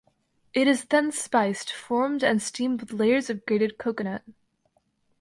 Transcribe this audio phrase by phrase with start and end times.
[0.55, 4.23] It is then spiced, formed and steamed with layers of grated coconut.